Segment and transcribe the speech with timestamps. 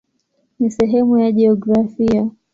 [0.59, 2.29] Ni sehemu ya jiografia.